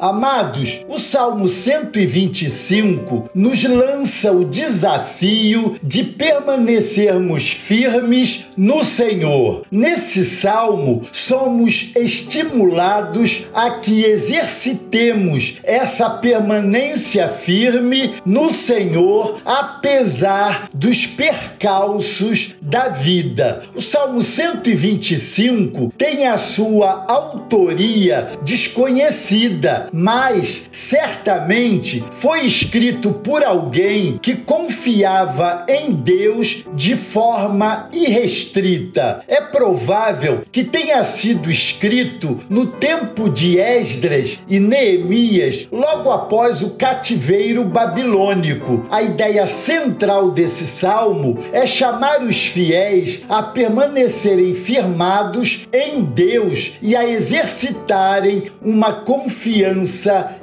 Amados, 0.00 0.80
o 0.88 0.98
Salmo 0.98 1.46
125 1.46 3.28
nos 3.34 3.62
lança 3.64 4.32
o 4.32 4.46
desafio 4.46 5.76
de 5.82 6.02
permanecermos 6.02 7.50
firmes 7.50 8.46
no 8.56 8.82
Senhor. 8.82 9.66
Nesse 9.70 10.24
salmo, 10.24 11.02
somos 11.12 11.90
estimulados 11.94 13.46
a 13.52 13.72
que 13.72 14.02
exercitemos 14.04 15.60
essa 15.62 16.08
permanência 16.08 17.28
firme 17.28 18.14
no 18.24 18.48
Senhor, 18.48 19.38
apesar 19.44 20.70
dos 20.72 21.04
percalços 21.04 22.56
da 22.62 22.88
vida. 22.88 23.64
O 23.74 23.82
Salmo 23.82 24.22
125 24.22 25.92
tem 25.98 26.26
a 26.26 26.38
sua 26.38 27.04
autoria 27.06 28.30
desconhecida, 28.42 29.89
mas 29.92 30.68
certamente 30.72 32.04
foi 32.10 32.44
escrito 32.44 33.12
por 33.12 33.42
alguém 33.42 34.18
que 34.22 34.36
confiava 34.36 35.64
em 35.68 35.92
Deus 35.92 36.64
de 36.74 36.96
forma 36.96 37.88
irrestrita. 37.92 39.22
É 39.26 39.40
provável 39.40 40.42
que 40.50 40.64
tenha 40.64 41.02
sido 41.04 41.50
escrito 41.50 42.40
no 42.48 42.66
tempo 42.66 43.28
de 43.28 43.58
Esdras 43.58 44.42
e 44.48 44.58
Neemias, 44.58 45.68
logo 45.70 46.10
após 46.10 46.62
o 46.62 46.70
cativeiro 46.70 47.64
babilônico. 47.64 48.86
A 48.90 49.02
ideia 49.02 49.46
central 49.46 50.30
desse 50.30 50.66
salmo 50.66 51.38
é 51.52 51.66
chamar 51.66 52.22
os 52.22 52.46
fiéis 52.46 53.24
a 53.28 53.42
permanecerem 53.42 54.54
firmados 54.54 55.68
em 55.72 56.02
Deus 56.02 56.78
e 56.82 56.96
a 56.96 57.08
exercitarem 57.08 58.50
uma 58.62 58.92
confiança 58.92 59.79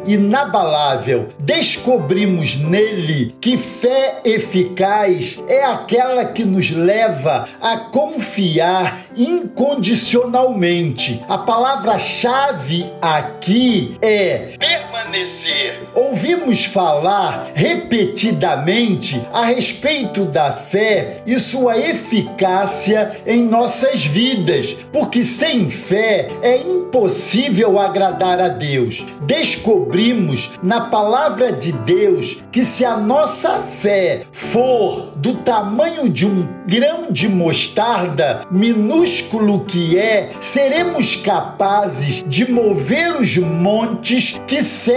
inabalável. 0.05 1.29
Descobrimos 1.39 2.55
nele 2.55 3.35
que 3.39 3.57
fé 3.57 4.21
eficaz 4.23 5.41
é 5.47 5.63
aquela 5.63 6.25
que 6.25 6.43
nos 6.43 6.71
leva 6.71 7.47
a 7.61 7.77
confiar 7.77 9.05
incondicionalmente. 9.15 11.23
A 11.27 11.37
palavra-chave 11.37 12.91
aqui 13.01 13.97
é 14.01 14.76
permanecer. 15.07 15.87
Ouvimos 15.95 16.65
falar 16.65 17.51
repetidamente 17.53 19.21
a 19.33 19.45
respeito 19.45 20.25
da 20.25 20.51
fé 20.51 21.21
e 21.25 21.39
sua 21.39 21.77
eficácia 21.77 23.19
em 23.25 23.43
nossas 23.43 24.05
vidas, 24.05 24.75
porque 24.91 25.23
sem 25.23 25.69
fé 25.69 26.29
é 26.41 26.57
impossível 26.57 27.79
agradar 27.79 28.39
a 28.39 28.49
Deus. 28.49 29.05
Descobrimos 29.21 30.51
na 30.61 30.81
palavra 30.81 31.51
de 31.51 31.71
Deus 31.71 32.43
que 32.51 32.63
se 32.63 32.85
a 32.85 32.97
nossa 32.97 33.59
fé 33.59 34.23
for 34.31 35.13
do 35.15 35.35
tamanho 35.35 36.09
de 36.09 36.25
um 36.25 36.47
grão 36.67 37.11
de 37.11 37.27
mostarda, 37.29 38.45
minúsculo 38.51 39.65
que 39.65 39.97
é, 39.97 40.31
seremos 40.39 41.15
capazes 41.15 42.23
de 42.27 42.51
mover 42.51 43.15
os 43.15 43.37
montes 43.37 44.39
que 44.45 44.61
servem 44.61 44.96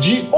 de 0.00 0.28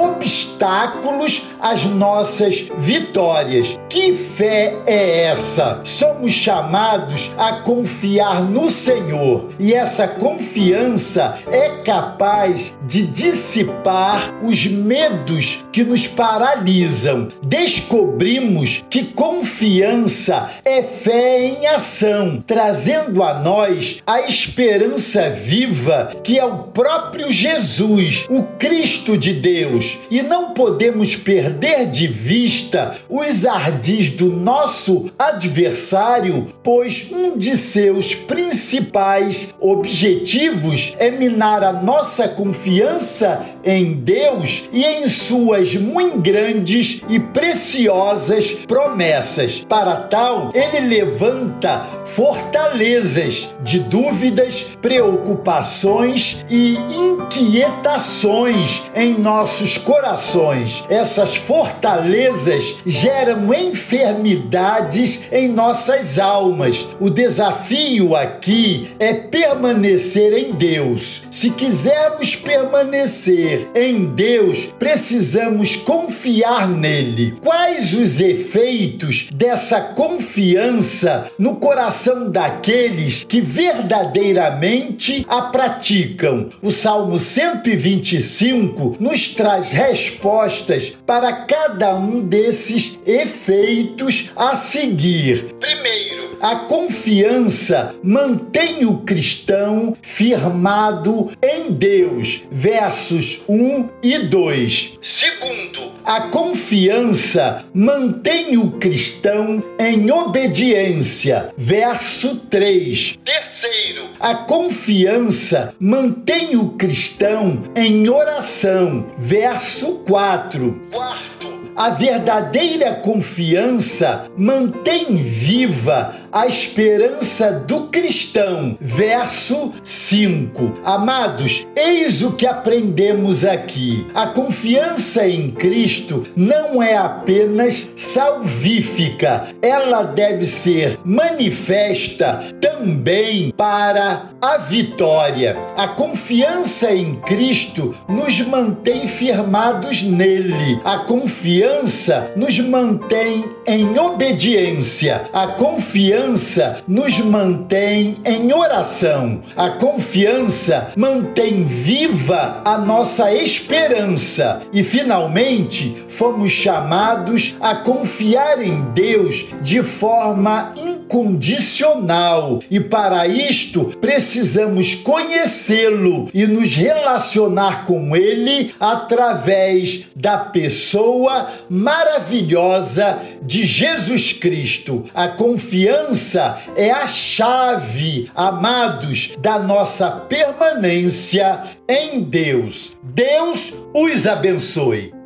obstáculos 0.63 1.43
às 1.61 1.85
nossas 1.85 2.69
vitórias. 2.79 3.79
Que 3.89 4.13
fé 4.13 4.77
é 4.87 5.25
essa? 5.25 5.81
Somos 5.85 6.33
chamados 6.33 7.35
a 7.37 7.55
confiar 7.61 8.43
no 8.43 8.71
Senhor 8.71 9.51
e 9.59 9.75
essa 9.75 10.07
confiança 10.07 11.39
é 11.51 11.83
capaz 11.85 12.73
de 12.87 13.07
dissipar 13.07 14.35
os 14.43 14.67
medos 14.67 15.65
que 15.73 15.83
nos 15.83 16.07
paralisam. 16.07 17.29
Descobrimos 17.43 18.85
que 18.89 19.05
confiança 19.05 20.51
é 20.65 20.83
fé 20.83 21.45
em 21.45 21.67
ação, 21.67 22.43
trazendo 22.47 23.23
a 23.23 23.35
nós 23.35 24.03
a 24.07 24.21
esperança 24.23 25.29
viva 25.29 26.17
que 26.23 26.39
é 26.39 26.45
o 26.45 26.59
próprio 26.65 27.33
Jesus, 27.33 28.27
o 28.31 28.43
Cristo 28.59 29.19
de 29.19 29.33
Deus. 29.33 29.99
E 30.11 30.23
não 30.23 30.52
podemos 30.55 31.17
perder 31.17 31.87
de 31.91 32.07
vista 32.07 32.97
os 33.09 33.45
ardis 33.47 34.11
do 34.11 34.31
nosso 34.31 35.11
adversário, 35.19 36.49
pois 36.63 37.11
um 37.13 37.37
de 37.37 37.57
seus 37.57 38.15
principais 38.15 39.55
objetivos 39.61 40.95
é 40.99 41.11
minar 41.11 41.63
a 41.63 41.73
nossa 41.73 42.29
confiança 42.29 43.45
em 43.65 43.95
Deus 43.95 44.69
e 44.73 44.85
em 44.85 45.09
suas 45.09 45.75
muito 45.75 46.19
grandes 46.19 47.03
e 47.09 47.19
preciosas 47.19 48.51
promessas. 48.67 49.65
Para 49.69 49.97
tal, 49.97 50.51
ele 50.55 50.89
levanta 50.89 51.87
fortalezas 52.05 53.55
de 53.63 53.79
dúvidas, 53.79 54.77
preocupações 54.81 56.45
e 56.49 56.77
inquietações 56.77 58.91
em 58.95 59.19
nossos 59.19 59.79
corações. 59.79 60.85
Essas 60.89 61.37
fortalezas 61.37 62.77
geram 62.85 63.53
enfermidades 63.53 65.23
em 65.31 65.49
nossas 65.49 66.19
almas. 66.19 66.89
O 67.01 67.11
desafio 67.11 68.15
aqui 68.15 68.91
é 68.99 69.15
permanecer 69.15 70.33
em 70.33 70.53
Deus. 70.53 71.27
Se 71.31 71.51
quisermos 71.51 72.37
permanecer 72.37 73.52
em 73.75 74.07
Deus, 74.07 74.73
precisamos 74.79 75.77
confiar 75.77 76.69
nele. 76.69 77.37
Quais 77.41 77.95
os 77.95 78.21
efeitos 78.21 79.29
dessa 79.33 79.81
confiança 79.81 81.31
no 81.39 81.57
coração 81.57 82.31
daqueles 82.31 83.25
que 83.25 83.41
verdadeiramente 83.41 85.25
a 85.29 85.43
praticam? 85.43 86.51
O 86.61 86.71
Salmo 86.71 87.19
125 87.19 88.97
nos 88.99 89.31
traz 89.31 89.71
respostas 89.71 90.97
para 91.07 91.33
cada 91.33 91.95
um 91.95 92.21
desses 92.21 92.99
efeitos 93.07 94.31
a 94.37 94.57
seguir. 94.57 95.55
Primeiro, 95.59 96.02
a 96.43 96.57
confiança 96.57 97.95
mantém 98.03 98.85
o 98.85 98.99
cristão 98.99 99.97
firmado 100.03 101.31
em 101.41 101.71
Deus. 101.71 102.43
Versos 102.51 103.43
1 103.49 103.89
e 104.03 104.19
2. 104.19 104.99
Segundo, 105.01 105.93
a 106.05 106.23
confiança 106.23 107.65
mantém 107.73 108.59
o 108.59 108.73
cristão 108.73 109.63
em 109.79 110.11
obediência. 110.11 111.55
Verso 111.57 112.35
3. 112.51 113.21
Terceiro, 113.25 114.09
a 114.19 114.35
confiança 114.35 115.73
mantém 115.79 116.57
o 116.57 116.71
cristão 116.71 117.63
em 117.77 118.09
oração. 118.09 119.07
Verso 119.17 120.01
4. 120.01 120.89
Quarto, 120.91 121.53
a 121.77 121.91
verdadeira 121.91 122.95
confiança 122.95 124.27
mantém 124.37 125.17
viva 125.17 126.22
a 126.33 126.47
esperança 126.47 127.53
do 127.53 127.89
cristão. 127.89 128.77
Verso 128.81 129.75
5. 129.85 130.79
Amados, 130.83 131.67
eis 131.77 132.23
o 132.23 132.33
que 132.33 132.47
aprendemos 132.47 133.45
aqui. 133.45 134.07
A 134.15 134.29
confiança 134.29 135.29
em 135.29 135.51
Cristo 135.51 136.27
não 136.35 136.83
é 136.83 136.97
apenas 136.97 137.91
salvífica, 137.95 139.49
ela 139.61 140.03
deve 140.03 140.47
ser 140.47 140.99
manifesta 141.05 142.45
também 142.61 143.53
para 143.55 144.31
a 144.41 144.57
vitória. 144.57 145.57
A 145.77 145.89
confiança 145.89 146.93
em 146.93 147.17
Cristo 147.17 147.95
nos 148.09 148.41
mantém 148.41 149.07
firmados 149.07 150.03
nele. 150.03 150.81
A 150.83 150.99
confiança 150.99 152.33
nos 152.35 152.59
mantém 152.59 153.45
em 153.67 153.99
obediência. 153.99 155.23
A 155.33 155.49
confiança 155.49 156.22
confiança 156.23 156.83
nos 156.87 157.19
mantém 157.19 158.19
em 158.25 158.53
oração. 158.53 159.43
A 159.57 159.71
confiança 159.71 160.93
mantém 160.97 161.65
viva 161.65 162.63
a 162.65 162.79
nossa 162.79 163.33
esperança. 163.35 164.63
E 164.73 164.85
finalmente, 164.85 166.05
fomos 166.09 166.53
chamados 166.53 167.57
a 167.61 167.75
confiar 167.75 168.63
em 168.63 168.83
Deus 168.93 169.47
de 169.63 169.83
forma 169.83 170.73
incondicional 171.13 172.63
e 172.71 172.81
para 172.81 173.27
isto 173.27 173.97
precisamos 174.01 174.95
conhecê-lo 174.95 176.31
e 176.33 176.47
nos 176.47 176.75
relacionar 176.75 177.85
com 177.85 178.17
ele 178.17 178.75
através 178.81 180.07
da 180.17 180.39
pessoa 180.39 181.51
maravilhosa 181.69 183.19
de 183.43 183.67
Jesus 183.67 184.33
Cristo. 184.33 185.05
A 185.15 185.29
confiança 185.29 186.59
é 186.75 186.91
a 186.91 187.07
chave, 187.07 188.31
amados, 188.35 189.35
da 189.39 189.59
nossa 189.59 190.11
permanência 190.11 191.63
em 191.87 192.23
Deus. 192.23 192.97
Deus 193.03 193.75
os 193.93 194.27
abençoe. 194.27 195.22